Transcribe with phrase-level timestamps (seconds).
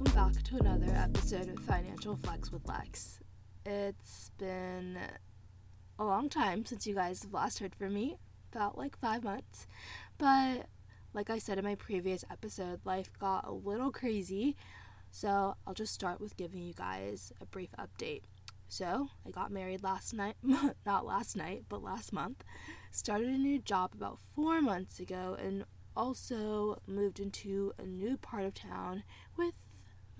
[0.00, 3.20] welcome back to another episode of Financial Flex with Lex.
[3.66, 4.98] It's been
[5.98, 8.16] a long time since you guys have last heard from me,
[8.50, 9.66] about like five months,
[10.16, 10.68] but
[11.12, 14.56] like I said in my previous episode, life got a little crazy,
[15.10, 18.22] so I'll just start with giving you guys a brief update.
[18.68, 20.36] So, I got married last night,
[20.86, 22.42] not last night, but last month.
[22.90, 28.44] Started a new job about four months ago and also moved into a new part
[28.44, 29.02] of town
[29.36, 29.52] with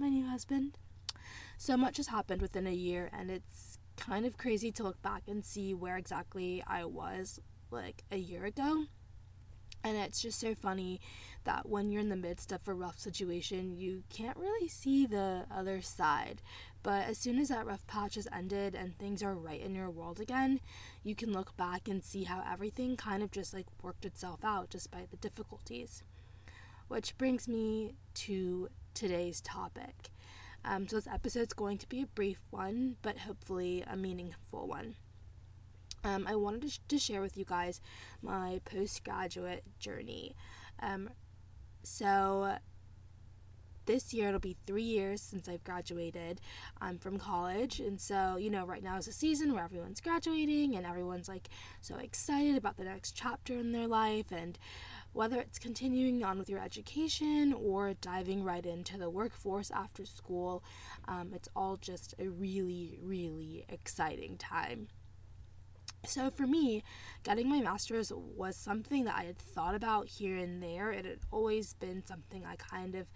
[0.01, 0.79] my new husband.
[1.59, 5.25] So much has happened within a year, and it's kind of crazy to look back
[5.29, 7.39] and see where exactly I was
[7.71, 8.87] like a year ago.
[9.83, 11.01] And it's just so funny
[11.45, 15.47] that when you're in the midst of a rough situation, you can't really see the
[15.51, 16.43] other side.
[16.83, 19.91] But as soon as that rough patch has ended and things are right in your
[19.91, 20.61] world again,
[21.03, 24.71] you can look back and see how everything kind of just like worked itself out
[24.71, 26.03] despite the difficulties.
[26.89, 30.11] Which brings me to today's topic.
[30.65, 34.97] Um, so, this episode's going to be a brief one, but hopefully a meaningful one.
[36.05, 37.81] Um, I wanted to, sh- to, share with you guys
[38.23, 40.35] my postgraduate journey.
[40.81, 41.11] Um,
[41.83, 42.57] so,
[43.87, 46.41] this year it'll be three years since I've graduated
[46.81, 47.81] um, from college.
[47.81, 51.49] And so, you know, right now is a season where everyone's graduating and everyone's like
[51.81, 54.31] so excited about the next chapter in their life.
[54.31, 54.57] And
[55.13, 60.63] whether it's continuing on with your education or diving right into the workforce after school,
[61.09, 64.89] um, it's all just a really, really exciting time.
[66.07, 66.83] So for me,
[67.25, 70.91] getting my master's was something that I had thought about here and there.
[70.91, 73.07] It had always been something I kind of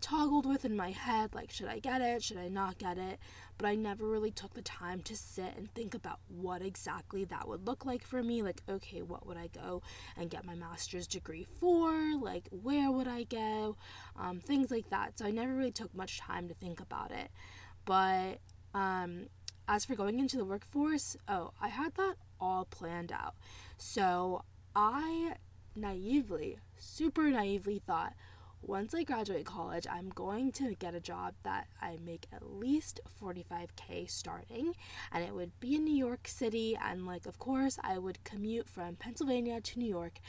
[0.00, 2.22] toggled with in my head like, should I get it?
[2.22, 3.18] Should I not get it?
[3.56, 7.48] But I never really took the time to sit and think about what exactly that
[7.48, 8.42] would look like for me.
[8.42, 9.82] Like, okay, what would I go
[10.16, 11.92] and get my master's degree for?
[12.20, 13.76] Like, where would I go?
[14.16, 15.18] Um, things like that.
[15.18, 17.30] So I never really took much time to think about it.
[17.84, 18.38] But
[18.74, 19.26] um,
[19.66, 23.34] as for going into the workforce, oh, I had that all planned out.
[23.76, 24.44] So
[24.74, 25.34] I
[25.74, 28.14] naively, super naively thought,
[28.62, 33.00] once I graduate college, I'm going to get a job that I make at least
[33.22, 34.74] 45k starting,
[35.12, 36.76] and it would be in New York City.
[36.82, 40.20] And, like, of course, I would commute from Pennsylvania to New York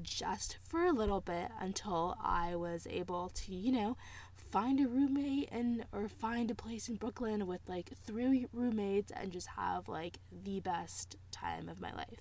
[0.00, 3.96] just for a little bit until I was able to, you know,
[4.34, 9.32] find a roommate and or find a place in Brooklyn with like three roommates and
[9.32, 12.20] just have like the best time of my life.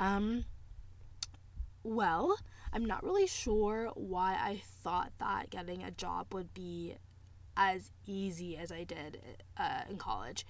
[0.00, 0.44] Um,
[1.82, 2.36] well,
[2.72, 6.96] I'm not really sure why I thought that getting a job would be
[7.56, 9.20] as easy as I did
[9.56, 10.46] uh, in college.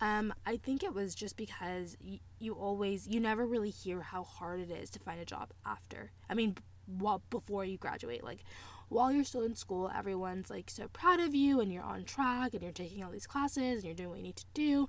[0.00, 4.22] Um, I think it was just because y- you always, you never really hear how
[4.22, 6.12] hard it is to find a job after.
[6.30, 6.56] I mean,
[6.86, 8.22] well, before you graduate.
[8.22, 8.44] Like,
[8.88, 12.54] while you're still in school, everyone's like so proud of you and you're on track
[12.54, 14.88] and you're taking all these classes and you're doing what you need to do.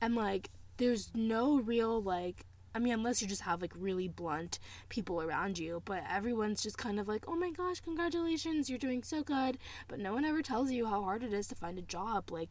[0.00, 2.44] And like, there's no real like
[2.74, 4.58] I mean, unless you just have like really blunt
[4.88, 9.02] people around you, but everyone's just kind of like, oh my gosh, congratulations, you're doing
[9.02, 9.58] so good.
[9.88, 12.50] But no one ever tells you how hard it is to find a job, like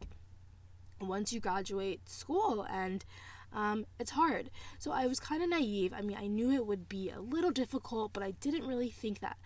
[1.00, 3.04] once you graduate school, and
[3.52, 4.50] um, it's hard.
[4.78, 5.92] So I was kind of naive.
[5.92, 9.20] I mean, I knew it would be a little difficult, but I didn't really think
[9.20, 9.38] that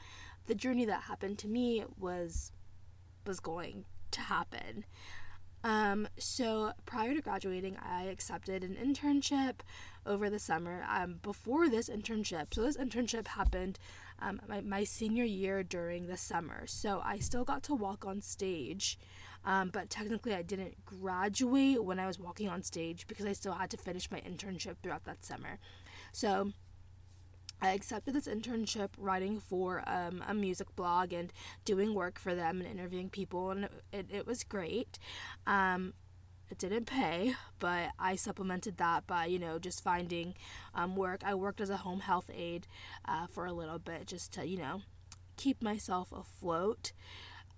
[0.47, 2.53] the journey that happened to me was
[3.27, 4.85] was going to happen.
[5.65, 9.61] Um, so prior to graduating, I accepted an internship
[10.05, 10.85] over the summer.
[10.89, 13.79] Um, before this internship, so this internship happened
[14.21, 16.67] um, my, my senior year during the summer.
[16.67, 18.99] So I still got to walk on stage,
[19.47, 23.55] um, but technically I didn't graduate when I was walking on stage because I still
[23.55, 25.59] had to finish my internship throughout that summer.
[26.13, 26.53] So
[27.65, 31.33] I accepted this internship writing for um, a music blog and
[31.65, 34.99] doing work for them and interviewing people, and it, it was great.
[35.47, 35.95] Um,
[36.51, 40.35] it didn't pay, but I supplemented that by, you know, just finding
[40.75, 41.23] um, work.
[41.25, 42.67] I worked as a home health aide
[43.07, 44.83] uh, for a little bit just to, you know,
[45.39, 46.93] keep myself afloat.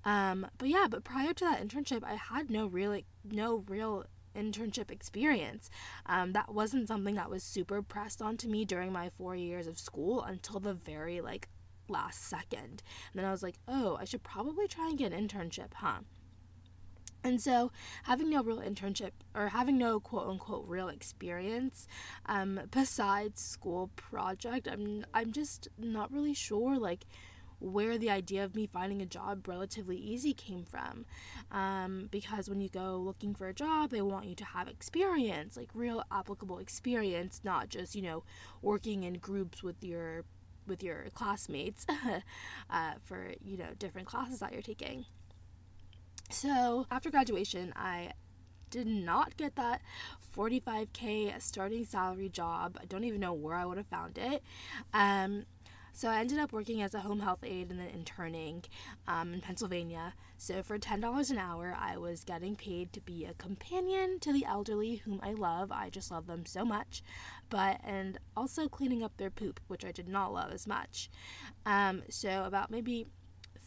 [0.04, 4.04] Um, but yeah, but prior to that internship, I had no real, no real
[4.36, 5.70] internship experience.
[6.06, 9.78] Um, that wasn't something that was super pressed onto me during my four years of
[9.78, 11.48] school until the very like
[11.88, 12.82] last second.
[13.12, 16.00] And then I was like, oh, I should probably try and get an internship, huh?
[17.26, 17.72] And so,
[18.04, 21.88] having no real internship or having no quote unquote real experience
[22.26, 27.04] um, besides school project, I'm I'm just not really sure like
[27.58, 31.06] where the idea of me finding a job relatively easy came from.
[31.50, 35.56] Um, because when you go looking for a job, they want you to have experience,
[35.56, 38.24] like real applicable experience, not just, you know,
[38.62, 40.24] working in groups with your
[40.66, 41.86] with your classmates
[42.70, 45.04] uh, for, you know, different classes that you're taking.
[46.28, 48.12] So after graduation, I
[48.70, 49.80] did not get that
[50.36, 52.78] 45k starting salary job.
[52.80, 54.42] I don't even know where I would have found it.
[54.92, 55.44] Um,
[55.96, 58.64] so I ended up working as a home health aide and then interning
[59.08, 60.12] um, in Pennsylvania.
[60.36, 64.44] So for $10 an hour, I was getting paid to be a companion to the
[64.44, 65.72] elderly whom I love.
[65.72, 67.02] I just love them so much.
[67.48, 71.08] But, and also cleaning up their poop, which I did not love as much.
[71.64, 73.06] Um, so about maybe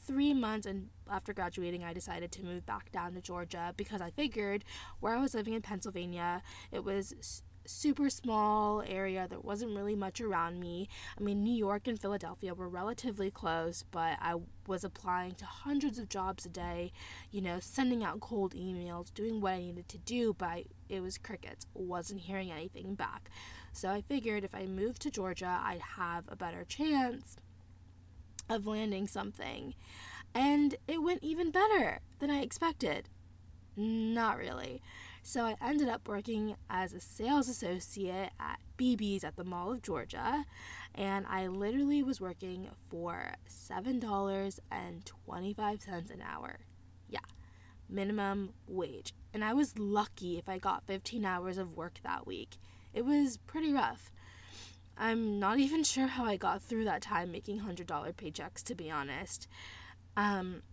[0.05, 4.09] three months and after graduating i decided to move back down to georgia because i
[4.09, 4.63] figured
[5.01, 6.41] where i was living in pennsylvania
[6.71, 9.27] it was super small area.
[9.29, 10.89] There wasn't really much around me.
[11.17, 14.35] I mean, New York and Philadelphia were relatively close, but I
[14.67, 16.91] was applying to hundreds of jobs a day,
[17.31, 21.01] you know, sending out cold emails, doing what I needed to do, but I, it
[21.01, 21.65] was crickets.
[21.73, 23.29] Wasn't hearing anything back.
[23.71, 27.37] So I figured if I moved to Georgia, I'd have a better chance
[28.49, 29.75] of landing something.
[30.33, 33.09] And it went even better than I expected.
[33.75, 34.81] Not really.
[35.29, 39.83] So I ended up working as a sales associate at BB's at the Mall of
[39.83, 40.43] Georgia,
[40.95, 46.61] and I literally was working for $7.25 an hour.
[47.07, 47.19] Yeah,
[47.87, 49.13] minimum wage.
[49.31, 52.57] And I was lucky if I got 15 hours of work that week.
[52.91, 54.11] It was pretty rough.
[54.97, 58.89] I'm not even sure how I got through that time making $100 paychecks, to be
[58.89, 59.47] honest.
[60.17, 60.63] Um,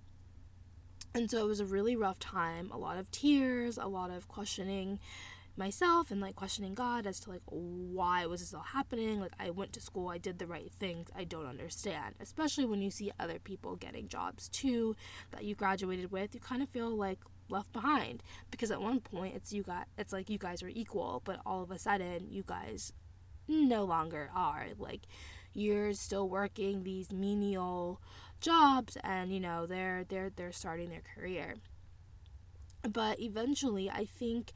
[1.14, 4.29] and so it was a really rough time, a lot of tears, a lot of
[4.29, 4.99] questioning
[5.56, 9.20] myself and like questioning God as to like why was this all happening?
[9.20, 11.08] Like I went to school, I did the right things.
[11.17, 12.14] I don't understand.
[12.20, 14.97] Especially when you see other people getting jobs too
[15.31, 17.19] that you graduated with, you kind of feel like
[17.49, 21.23] left behind because at one point it's you got it's like you guys are equal,
[21.25, 22.93] but all of a sudden you guys
[23.49, 24.69] no longer are.
[24.79, 25.02] Like
[25.56, 28.00] you're still working these menial
[28.41, 31.55] jobs and you know they're they're they're starting their career.
[32.88, 34.53] But eventually i think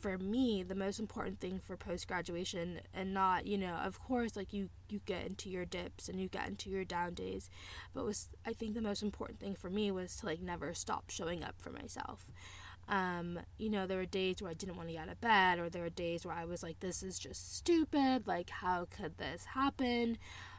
[0.00, 4.36] for me the most important thing for post graduation and not you know of course
[4.36, 7.50] like you you get into your dips and you get into your down days
[7.94, 11.10] but was i think the most important thing for me was to like never stop
[11.10, 12.26] showing up for myself
[12.88, 15.58] um, you know, there were days where I didn't want to get out of bed,
[15.58, 18.26] or there were days where I was like, this is just stupid.
[18.26, 20.18] Like, how could this happen?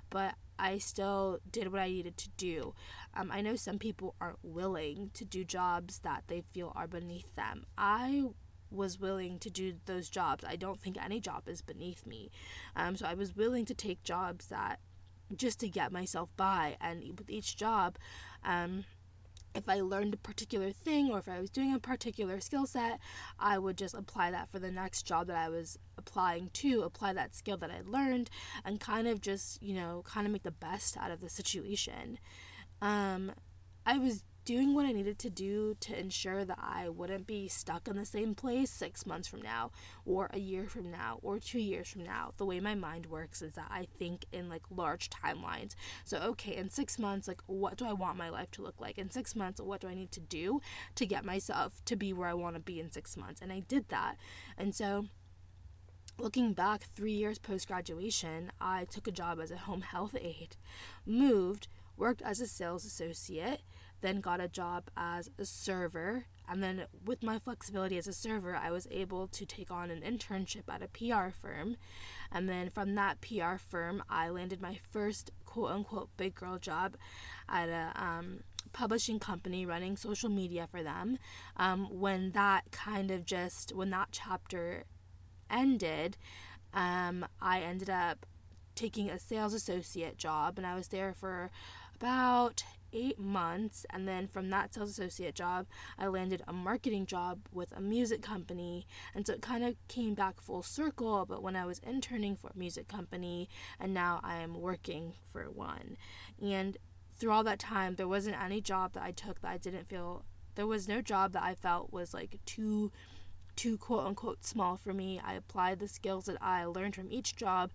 [0.10, 2.74] But I still did what I needed to do.
[3.16, 7.36] Um, I know some people aren't willing to do jobs that they feel are beneath
[7.36, 7.66] them.
[7.78, 8.26] I
[8.72, 10.44] was willing to do those jobs.
[10.48, 12.30] I don't think any job is beneath me.
[12.76, 14.80] Um, so I was willing to take jobs that
[15.36, 16.78] just to get myself by.
[16.82, 17.98] And with each job,
[18.44, 18.86] um,
[19.56, 23.00] if I learned a particular thing or if I was doing a particular skill set,
[23.40, 27.14] I would just apply that for the next job that I was applying to, apply
[27.14, 28.30] that skill that I learned,
[28.64, 32.20] and kind of just, you know, kind of make the best out of the situation.
[32.82, 33.32] Um,
[33.86, 37.88] I was doing what I needed to do to ensure that I wouldn't be stuck
[37.88, 39.72] in the same place six months from now,
[40.06, 42.34] or a year from now, or two years from now.
[42.38, 45.76] The way my mind works is that I think in like large timelines.
[46.06, 48.98] So, okay, in six months, like, what do I want my life to look like?
[48.98, 50.62] In six months, what do I need to do
[50.96, 53.42] to get myself to be where I want to be in six months?
[53.42, 54.16] And I did that.
[54.58, 55.06] And so,
[56.20, 60.58] Looking back three years post graduation, I took a job as a home health aide,
[61.06, 63.62] moved, worked as a sales associate,
[64.02, 66.26] then got a job as a server.
[66.48, 70.02] And then, with my flexibility as a server, I was able to take on an
[70.02, 71.78] internship at a PR firm.
[72.32, 76.96] And then, from that PR firm, I landed my first quote unquote big girl job
[77.48, 78.40] at a um,
[78.74, 81.18] publishing company running social media for them.
[81.58, 84.86] Um, when that kind of just, when that chapter
[85.50, 86.18] ended,
[86.74, 88.26] um, I ended up
[88.76, 91.52] taking a sales associate job and I was there for
[91.96, 92.64] about
[92.94, 95.68] eight months, and then from that sales associate job,
[95.98, 100.14] I landed a marketing job with a music company, and so it kind of came
[100.14, 101.26] back full circle.
[101.26, 105.44] But when I was interning for a music company, and now I am working for
[105.50, 105.98] one,
[106.42, 106.78] and
[107.18, 110.24] through all that time, there wasn't any job that I took that I didn't feel.
[110.56, 112.92] There was no job that I felt was like too
[113.56, 115.20] too quote unquote small for me.
[115.24, 117.72] I applied the skills that I learned from each job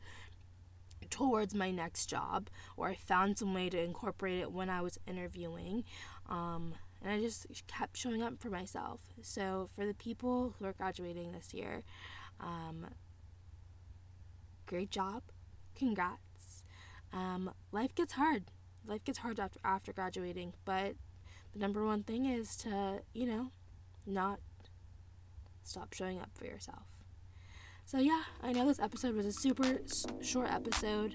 [1.10, 4.98] towards my next job, or I found some way to incorporate it when I was
[5.06, 5.84] interviewing.
[6.28, 9.00] Um, and I just kept showing up for myself.
[9.22, 11.82] So, for the people who are graduating this year,
[12.40, 12.86] um,
[14.66, 15.22] great job,
[15.76, 16.64] congrats.
[17.12, 18.44] Um, life gets hard.
[18.86, 20.94] Life gets hard after after graduating, but
[21.52, 23.50] the number one thing is to you know
[24.06, 24.40] not
[25.62, 26.93] stop showing up for yourself.
[27.86, 29.78] So yeah, I know this episode was a super
[30.22, 31.12] short episode,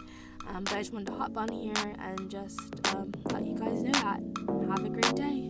[0.48, 2.60] um, but I just wanted to hop on here and just
[2.94, 4.22] um, let you guys know that.
[4.70, 5.50] Have a great day.